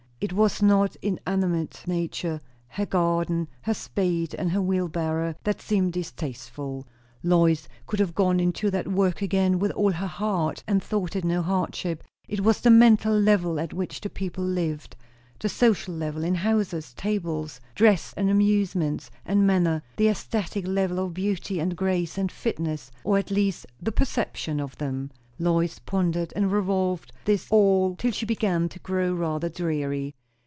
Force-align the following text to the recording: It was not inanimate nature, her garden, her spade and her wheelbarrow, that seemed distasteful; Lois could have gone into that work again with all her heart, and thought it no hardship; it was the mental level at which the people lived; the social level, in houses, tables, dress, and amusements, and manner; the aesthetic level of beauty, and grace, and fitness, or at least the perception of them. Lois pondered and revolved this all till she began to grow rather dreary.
It 0.23 0.33
was 0.33 0.61
not 0.61 0.95
inanimate 1.01 1.83
nature, 1.87 2.41
her 2.67 2.85
garden, 2.85 3.47
her 3.63 3.73
spade 3.73 4.35
and 4.35 4.51
her 4.51 4.61
wheelbarrow, 4.61 5.33
that 5.45 5.59
seemed 5.63 5.93
distasteful; 5.93 6.85
Lois 7.23 7.67
could 7.87 7.99
have 7.99 8.13
gone 8.13 8.39
into 8.39 8.69
that 8.69 8.87
work 8.87 9.23
again 9.23 9.57
with 9.57 9.71
all 9.71 9.93
her 9.93 10.05
heart, 10.05 10.63
and 10.67 10.79
thought 10.83 11.15
it 11.15 11.25
no 11.25 11.41
hardship; 11.41 12.03
it 12.27 12.41
was 12.41 12.61
the 12.61 12.69
mental 12.69 13.17
level 13.19 13.59
at 13.59 13.73
which 13.73 13.99
the 13.99 14.11
people 14.11 14.43
lived; 14.43 14.95
the 15.39 15.49
social 15.49 15.95
level, 15.95 16.23
in 16.23 16.35
houses, 16.35 16.93
tables, 16.93 17.59
dress, 17.73 18.13
and 18.15 18.29
amusements, 18.29 19.09
and 19.25 19.47
manner; 19.47 19.81
the 19.97 20.07
aesthetic 20.07 20.67
level 20.67 20.99
of 20.99 21.15
beauty, 21.15 21.57
and 21.59 21.75
grace, 21.75 22.15
and 22.15 22.31
fitness, 22.31 22.91
or 23.03 23.17
at 23.17 23.31
least 23.31 23.65
the 23.81 23.91
perception 23.91 24.59
of 24.59 24.77
them. 24.77 25.09
Lois 25.39 25.79
pondered 25.79 26.31
and 26.35 26.51
revolved 26.51 27.11
this 27.25 27.47
all 27.51 27.95
till 27.95 28.11
she 28.11 28.27
began 28.27 28.69
to 28.69 28.77
grow 28.77 29.11
rather 29.11 29.49
dreary. 29.49 30.13